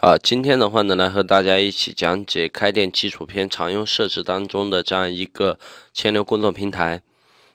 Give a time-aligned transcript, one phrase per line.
[0.00, 5.58] 啊，今天的话呢，来和大家一起讲解开店基础篇常用设置当中的这样一个
[5.92, 7.02] 千牛工作平台。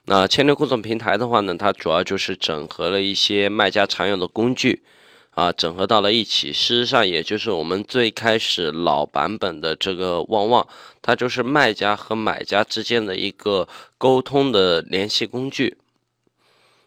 [0.04, 4.84] 那千牛工作平台的话呢，它主要就是整合了一些卖家常用的工具，
[5.30, 6.52] 啊，整合到了一起。
[6.52, 10.68] 事实上，也就是我们最开始老版本的这个旺旺，
[11.02, 13.66] 它就是卖家和买家之间的一个
[13.98, 15.78] 沟通的联系工具。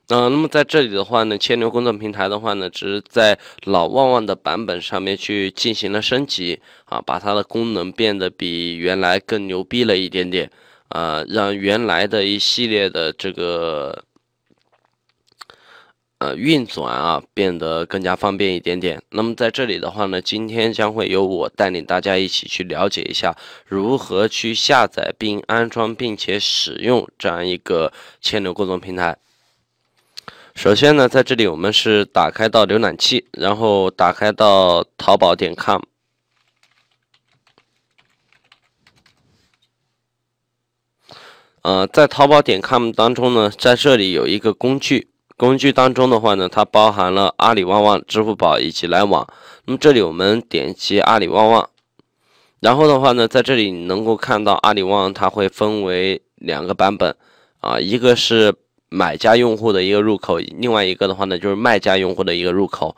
[0.10, 10.50] 呃，那么在这里的话呢，千牛工作平台的话呢，只是在老旺旺的版本上面去进行了升级啊，把它的功能变得比原来更牛逼了一点点，
[10.88, 14.04] 呃，让原来的一系列的这个
[16.18, 19.00] 呃运转啊变得更加方便一点点。
[19.12, 23.38] 那么在这里的话呢，今天将会由我带领大家一起去了解一下
[23.68, 29.16] 如何去下载并安装并且使用这样一个千牛工作平台。
[30.60, 35.82] 首先呢，在这里我们是打开到浏览器，然后打开到淘宝点 com。
[41.62, 45.08] 呃，在淘宝点 com 当中呢，在这里有一个工具，
[45.38, 49.26] 工具当中的话呢，它包含了阿里旺旺、支付宝以及来往。
[49.64, 51.70] 那么这里我们点击阿里旺旺，
[52.60, 57.16] 然后的话呢，在这里你能够看到阿里旺旺它会分为两个版本，
[57.62, 58.54] 啊，一个是。
[58.90, 62.96] 买家用户的一个入口，另外一个的话呢，就是卖家用户的一个入口。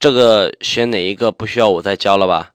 [0.00, 2.50] 这个选哪一个不需要我再教了吧？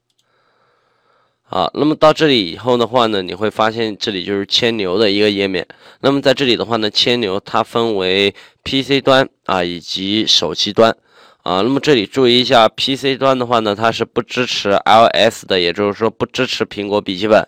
[1.44, 5.68] 好，那么到这里以后的话呢，你会发现这里就是千牛的一个页面。
[6.02, 10.96] 那么在这里的话呢，千牛它分为 PC 端啊以及手机端
[11.42, 11.62] 啊。
[11.62, 17.48] 那么这里注意一下，PC 端的话呢，它是不支持 iOS 的，也就是说不支持苹果笔记本。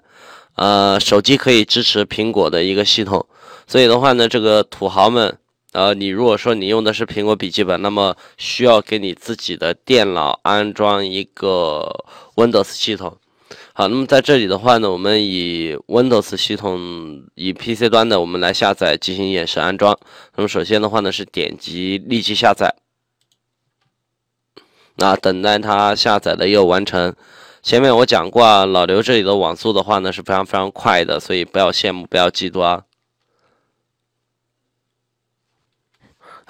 [0.55, 3.25] 呃，手机可以支持苹果的一个系统。
[3.71, 5.37] 所以的话呢，这个土豪们，
[5.71, 12.03] 呃，你如果说你用的是苹果笔记本，那么需要给你自己的电脑安装一个
[12.35, 13.17] Windows 系统。
[13.71, 19.97] 好，那么在这里的话呢，我们以 Windows 系统，以 PC 端的我们来下载进行演示安装。
[20.35, 22.75] 那么首先的话呢，是点击立即下载，
[24.97, 27.15] 那等待它下载的又完成。
[27.63, 32.83] 前面我讲过啊，老刘这里的网速的话呢是非常非常快的，所以不要羡慕，不要嫉妒啊。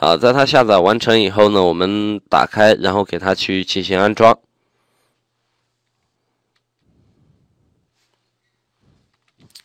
[0.01, 4.35] 啊，在它下载完成以后呢，我们打开，然后给它去进行安装。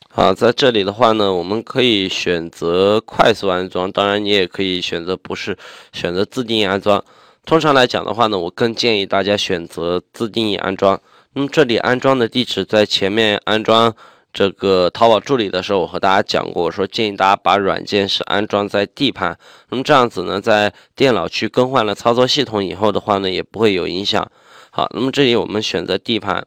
[0.08, 5.56] 啊，在这里的话呢，我们可以选择快速安装，当然你也可以选择不是
[5.94, 7.02] 选择自定义安装。
[7.46, 11.00] 通常来讲的话呢，我更建议大家选择自定义安装。
[11.32, 13.96] 那么这里安装的地址在前面安装。
[14.36, 19.38] 这个淘宝助理的时候，我和大家讲过，我说建议大家把软件是安装在 D 盘，
[19.70, 24.30] 那么这样子呢，在电脑去更换了操作系统以后的话呢，也不会有影响。
[24.68, 26.46] 好，那么这里我们选择 D 盘，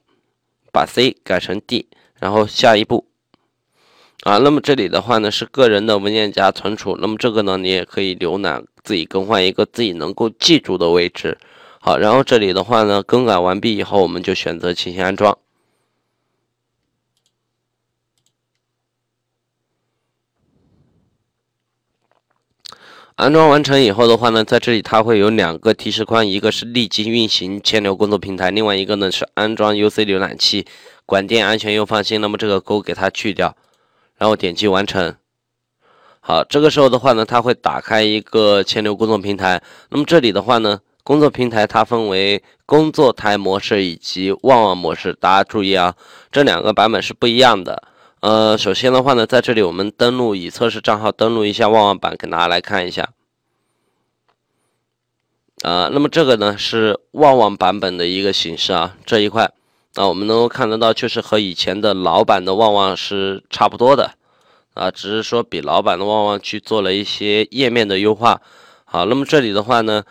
[0.72, 1.88] 把 C 改成 D，
[2.20, 3.08] 然后下一步，
[4.22, 11.40] 啊，那么这里的话呢是个人的文件夹存储，那么这个呢你也可以浏览，自己更换一个自己能够记住的位置。
[11.80, 15.36] 好，然后这里的话呢更改完毕以后，我们就选择进行安装。
[23.20, 30.66] 安装完成以后的话呢，在这里它会有两个提示框，一个是立即运行千牛工作平台，另外一个呢是安装 UC 浏览器，
[31.06, 32.22] 管电安全又放心。
[32.22, 33.58] 那么这个勾给它去掉，
[34.18, 35.14] 然后点击完成。
[36.22, 39.62] 好，这个时候的话呢，它会打开一个千牛工作平台。
[39.90, 45.94] 那么这里的话呢，工作平台它分为工作台模式以及旺旺模式，大家注意啊，
[46.32, 47.84] 这两个版本是不一样的。
[48.22, 53.14] 呃，首先的话呢，在这里我们登录以测试账号登录一下旺旺版，给大家来看一下。
[55.62, 59.46] 啊，那么这个呢是旺旺版本的一个形式啊，这一块
[59.94, 64.16] 啊，我们能够看得到，就是和以前的老版的旺旺是差不多的
[64.74, 68.42] 啊，只是说比老版的旺旺去做了一些页面的优化。
[68.84, 70.04] 好，那么这里的话呢，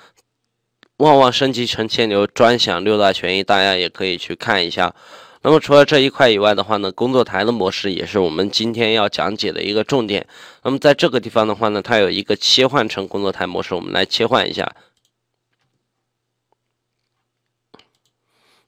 [0.96, 4.94] 旺旺升级成千牛专享六大权益，大家也可以去看一下。
[5.42, 10.26] 那么除了这一块以外的话呢，工作台的模式也是我们今天要讲解的一个重点。
[10.64, 14.74] 那么在这个地方的话呢，它有一个切换成工作台模式，我们来切换一下。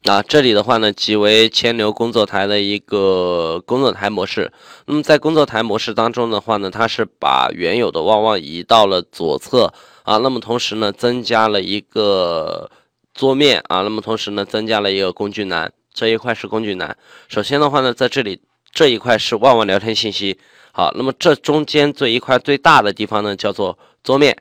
[0.04, 4.50] 啊，这里的话呢，即为千牛工作台的一个工作台模式。
[4.86, 9.74] 那么在工作台模式当中的话呢，它是把原有的旺旺移到了左侧
[10.04, 10.16] 啊。
[10.18, 12.70] 那么同时呢，增加了一个
[13.12, 13.82] 桌面啊。
[13.82, 15.70] 那么同时呢，增加了一个工具栏。
[15.92, 16.96] 这一块是工具栏。
[17.28, 18.40] 首先的话呢，在这里
[18.72, 20.38] 这一块是旺旺聊天信息。
[20.72, 24.36] 好，那么这中间这一块最大的地方呢，叫做桌面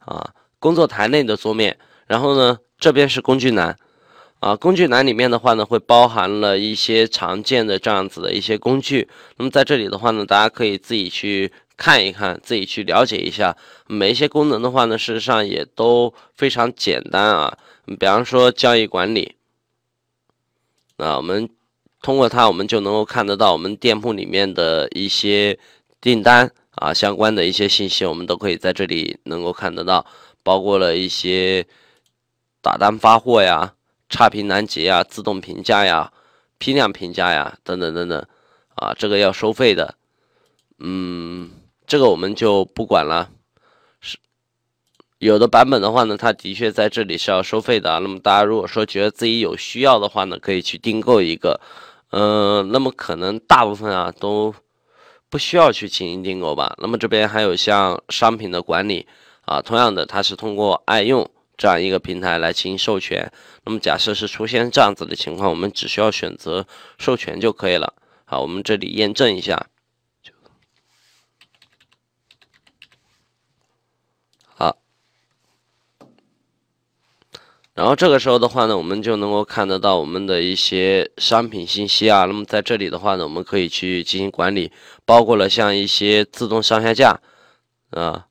[0.00, 1.78] 啊，工作台内的桌面。
[2.06, 3.76] 然后呢，这边是工具栏。
[4.40, 9.06] 啊，工具栏里面的话呢，会包含了一些常见的这样子的一些工具。
[9.36, 13.54] 那么在这里的话呢，大家可以自己去看一看，自己去了解一下。
[13.86, 17.54] 每一些功能的话呢，事实上也都非常简单啊。
[17.84, 19.36] 比方说交易管理，
[21.00, 21.48] 那我们
[22.02, 25.58] 通过它，我们就能够看得到我们店铺里面的一些
[25.98, 30.04] 订单啊，相关的一些信息，我们都可以在这里能够看得到，
[30.42, 31.66] 包括了一些
[32.60, 33.74] 打单发货呀。
[34.10, 36.12] 差评拦截呀，自动评价呀，
[36.58, 38.26] 批量评价呀，等等等等，
[38.74, 39.94] 啊，这个要收费的，
[40.80, 41.48] 嗯，
[41.86, 43.30] 这个我们就不管了。
[45.20, 47.92] 有的版本的话呢，它的确在这里是要收费的。
[47.92, 51.60] 啊那么大家如果说觉得自己有需要的话呢，可以去订购一个。
[52.10, 54.54] 嗯，那么可能大部分啊都
[55.28, 56.74] 不需要去进行订购吧。
[56.78, 59.06] 那么这边还有像商品的管理
[59.42, 61.30] 啊，同样的，它是通过爱用。
[61.58, 63.30] 这样一个平台来进行授权，
[63.66, 66.66] 那么假设是出现这样子的情况，我们只需要选择
[66.96, 67.92] 授权就可以了。
[68.24, 69.66] 好，我们这里验证一下。
[77.74, 82.24] 然后这个时候的话呢，我们就能够看得到我们的一些商品信息啊。
[82.24, 84.70] 那么在这里的话呢，我们可以去进行管理，
[85.04, 87.20] 包括了像一些自动上下架
[87.90, 88.26] 啊。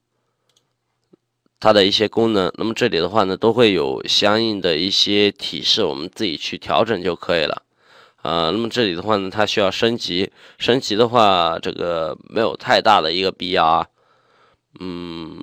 [1.62, 7.64] 它的一些功能，那么这里的话呢，都会有相应的一些提示，我们自己去调整就可以了。
[8.22, 13.88] 啊，那么这里的话呢，它需要升级，升级的话，这个没有太大的一个必要啊。
[14.80, 15.38] 嗯，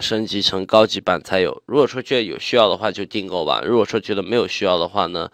[0.00, 1.62] 升级成高级版才有。
[1.66, 3.62] 如果说觉得有需要的话，就订购吧。
[3.64, 5.30] 如果说觉得没有需要的话呢，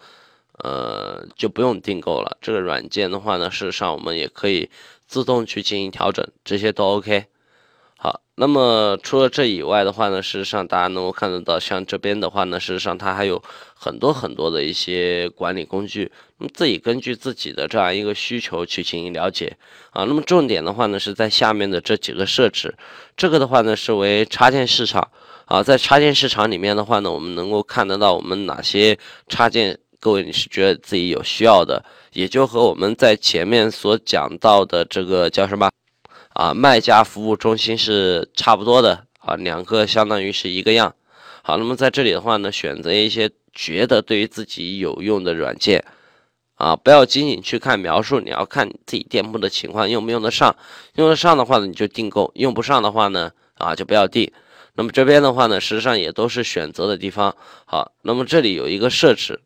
[0.59, 2.37] 呃，就不用订购了。
[2.41, 4.69] 这个软件的话呢，事实上我们也可以
[5.07, 7.25] 自动去进行调整，这些都 OK。
[7.99, 13.41] 好，那么除了这以外的话呢，事实上大家能够看得到，像这边的话呢，事实上它还有
[13.73, 19.57] 很多很多的一些管理工具，那么自己根据自己的这样一个需求去进行了解
[19.89, 20.03] 啊。
[20.03, 22.75] 那么重点的话呢，是在下面的这几个设置，
[23.15, 25.09] 这个的话呢是为插件市场
[25.45, 28.95] 啊，在插件市场里面的话呢，我们能够看得到我们哪些
[29.27, 31.83] 插件，各位你是觉得自己有需要的，
[32.13, 35.71] 也就和我们在前面所讲到的这个叫什么？
[36.37, 40.93] 啊，卖家服务中心是差不多的啊，两个相当于是一个样。
[41.41, 45.83] 好，那么在这里的话呢，选择一些觉得对于自己有用的软件
[46.53, 50.55] 啊，不要仅仅去看描述，你要看自己店铺的情况用不用得上。
[50.93, 54.31] 用得上的话呢，你就订购；用不上的话呢，啊就不要订。
[54.75, 57.35] 那么这边的话呢，实际上也都是选择的地方。
[57.65, 59.39] 好，那么这里有一个设置，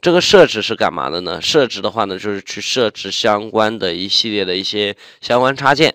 [0.00, 1.38] 这个设置是干嘛的呢？
[1.42, 5.94] 设置的话呢，就是去设置相关的一系列的一些相关插件。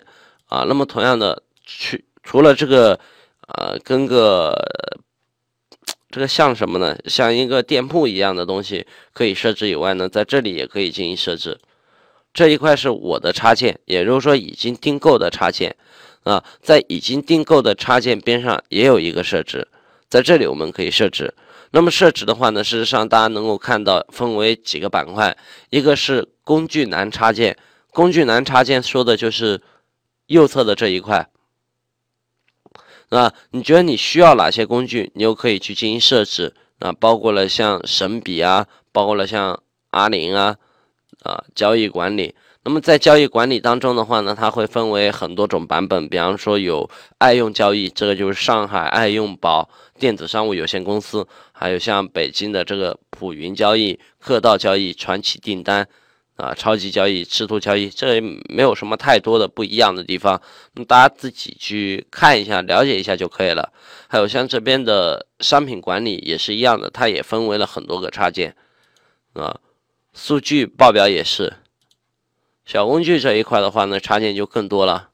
[0.50, 2.98] 啊，那么同样的，去除了这个，
[3.46, 4.52] 呃，跟个
[6.10, 6.98] 这个像什么呢？
[7.06, 11.60] 像一个店铺一样的东西可以设置以外呢，在这里也可以进行设置。
[12.34, 15.76] 这一块是我的插件，也就是说已经订购的插件
[16.24, 19.68] 啊，在已经订购的插件边上也有一个设置，
[20.08, 21.32] 在这里我们可以设置。
[21.70, 25.36] 那么设置的话呢，事实上大家能够看到分为几个板块，
[25.70, 27.56] 一个是工具栏插件，
[27.92, 29.60] 工具栏插件说的就是。
[30.30, 31.28] 右侧的这一块，
[33.08, 39.60] 啊，你觉得你需要哪些工具，你又可以去进行设置啊，包括了像神笔啊，包括了像
[39.90, 40.56] 阿林啊，
[41.24, 42.36] 啊，交易管理。
[42.62, 49.68] 那么在交易管理当中的话呢，它会分为很多种版本，比方说有爱用交易，这个就是上海爱用宝
[49.98, 55.88] 电子商务有限公司，还有像北京的这个普云交易、客道交易、传奇订单。
[56.40, 60.40] 啊，超级交易、赤兔交易，这没有什么太多的不一样的地方，
[60.72, 63.70] 那大家自己去看一下、了解一下就可以了。
[64.08, 68.56] 还有像这边的商品管理也是一样的，它也分为了很多个插件
[69.34, 69.60] 啊，
[70.14, 71.52] 数据报表也是。
[72.64, 75.10] 小工具这一块的话呢，插件就更多了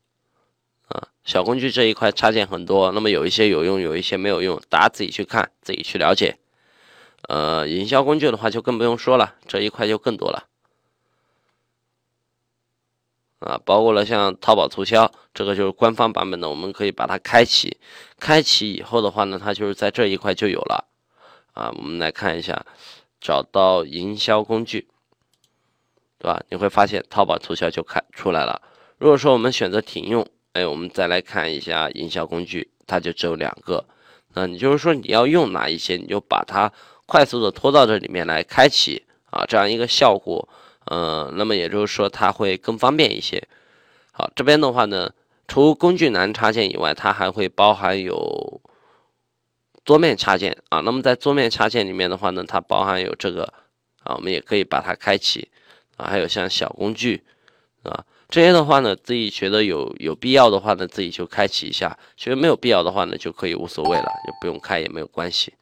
[0.87, 6.39] 啊，小工具这一块插件很多，那么有一些有用，有一些没有用，大家自己去看，自己去了解。
[7.29, 10.45] 呃，营销工具的话就更不用说了，这一块就更多了。
[13.41, 17.77] 啊，包括了像淘宝促销，这个就是官方版本的，我们可以把它开启。
[18.19, 20.87] 开启以后的话呢，它就是在这一块就有了。
[21.53, 22.65] 啊，我们来看一下，
[23.21, 24.89] 找到营销工具，
[26.19, 26.43] 对吧？
[26.49, 28.61] 你会发现淘宝促销就开出来了。
[28.99, 33.85] 如果说我们选择停用，哎，我们再来看一下营销工具，它就只有两个。
[34.35, 36.73] 那你就是说你要用哪一些，你就把它
[37.05, 40.49] 快速的拖到这里面来开启啊，这样一个效果。
[40.89, 43.43] 嗯，那么也就是说它会更方便一些。
[44.13, 45.13] 好，这边的话呢，
[45.49, 48.61] 除工具栏插件以外，它还会包含有
[49.85, 50.81] 桌面插件啊。
[50.81, 53.53] 那么在桌面插件里面的话呢，它包含有这个
[54.05, 55.49] 啊，我们也可以把它开启
[55.97, 56.07] 啊。
[56.07, 57.25] 还有像小工具
[57.83, 65.55] 啊这些的话呢，自己觉得有有必要的话呢，自己就开启一下；觉得没有必要的话呢，就可以无所谓了，就不用开也没有关系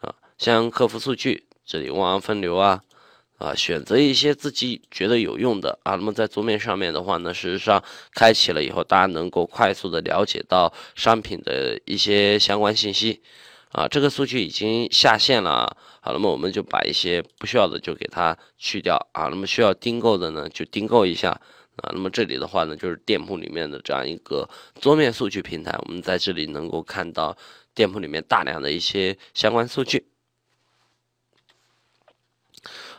[0.00, 0.14] 啊。
[0.38, 2.82] 像客服数据这里，万安分流啊。
[3.42, 7.82] 啊，选择一些自己觉得有用的啊，那么在桌面上面的话呢，事实上
[8.14, 13.20] 开启了以后，大家能够快速的了解到商品的一些相关信息。
[13.72, 21.30] 啊，这个数据已经下线了，好，那么我们就把一些不需要的就给它去掉啊，那么需要订购的呢，就订购一下
[21.76, 21.90] 啊。
[21.92, 27.34] 那么这里的话呢，就是店铺里面的这样一个桌面数据平台，我们在这里能够看到
[27.74, 30.11] 店铺里面大量的一些相关数据。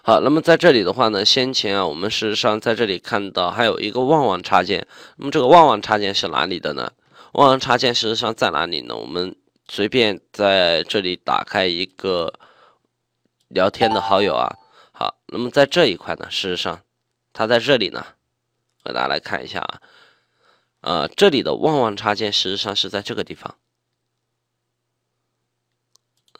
[0.05, 4.85] 好，那么在这里的话呢，先前啊，我们事实上在这里看到还有一个旺旺插件。
[5.15, 6.91] 那么这个旺旺插件是哪里的呢？
[7.31, 8.97] 旺旺插件事实上在哪里呢？
[8.97, 9.33] 我们
[9.69, 12.33] 随便在这里打开一个
[13.47, 14.57] 聊天的好友啊。
[14.91, 16.81] 好，那么在这一块呢，事实上
[17.31, 18.05] 它在这里呢，
[18.83, 19.81] 给大家来看一下啊。
[20.81, 23.55] 呃，这里的旺旺插件实际上是在这个地方。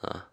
[0.02, 0.28] 啊。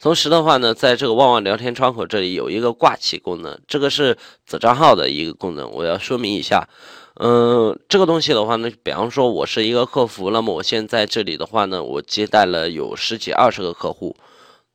[0.00, 6.68] 同时的话呢，在这个旺旺聊天窗口这里有一个挂起功能，这个是子账号的一个功能，我要说明一下。
[7.16, 14.14] 嗯，这个东西的话呢，比方说我是一个客服，那么我现在这里的话呢，我接待了有十几二十个客户，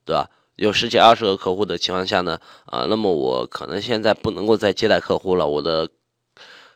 [0.04, 0.30] 对吧？
[0.58, 5.88] 有十几二十个客户的情况下呢，啊，那么我可能现在不能够再接待客户了，我的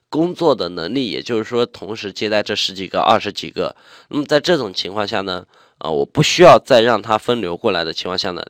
[0.09, 3.75] 工作的能力，也就是说同时接待这十几个、二十几个，
[4.07, 5.45] 那么在这种情况下呢？
[5.79, 8.43] 啊，我不需要再让它分流过来的情况下呢，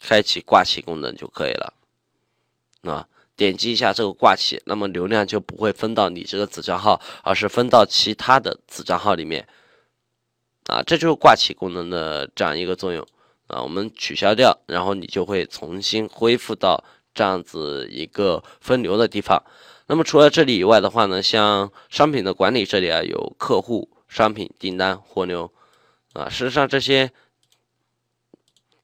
[0.00, 1.74] 开启挂起功能就可以了。
[2.82, 9.46] 啊，点击一下这个挂起，那么流量就不会分到你这个子账号，而是分到其他的子账号里面。
[10.66, 13.04] 啊，这就是挂起功能的这样一个作用。
[13.48, 19.42] 啊，我们取消掉，然后你就会重新恢复到这样子一个分流的地方。
[19.88, 25.52] 那么除了这里以外的话呢，像商品的管理这里啊，有客户、商品、订单、货流。
[26.14, 27.10] 啊，事实上这些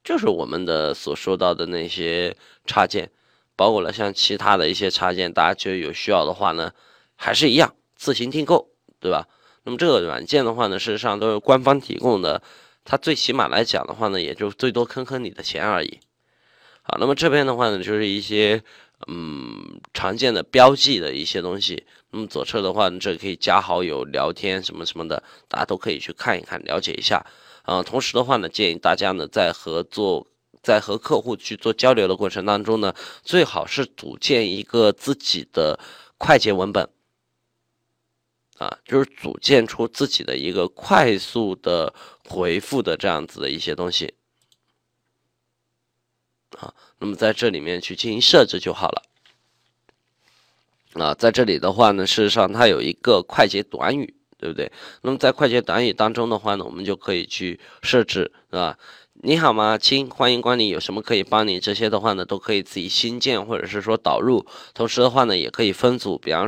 [0.03, 3.11] 就是我们的所说到的那些插件，
[3.55, 6.73] 包括了像其他的一些插件，大家觉得有需要的话呢，
[7.15, 8.69] 还是一样自行订购，
[8.99, 9.27] 对吧？
[9.63, 12.41] 那么这个软件的话呢，事实上都是官方提供的，
[12.83, 15.99] 它最起码来讲的话呢，也就最多坑坑你的钱而已。
[16.81, 18.63] 好，那么这边的话呢，就是一些
[19.07, 21.85] 嗯常见的标记的一些东西。
[22.11, 27.25] 那么左侧的话，这可以加好友、聊天什么什么的，大家都可以去看一看、了解一下。
[27.63, 30.25] 啊，同时的话呢，建议大家呢在合作、
[30.63, 35.79] 在和客户去做交流的过程当中呢，最好是组建一个自己的
[36.17, 36.89] 快捷文本。
[38.57, 41.93] 啊，就是组建出自己的一个快速的
[42.27, 44.13] 回复的这样子的一些东西。
[46.57, 49.03] 啊，那么在这里面去进行设置就好了。
[50.93, 54.71] 啊，在这里的话呢，事实上它有一个快捷短语，对不对？
[55.01, 58.77] 那么在快捷短语当中的话呢，我们就可以去设置，是吧？
[59.21, 61.59] 你好吗，亲，欢迎光临，有什么可以帮你？
[61.59, 64.45] 这些的话呢，都可以自己新建或者是说导入。
[64.73, 66.47] 同时的话呢，也可以分组，比方。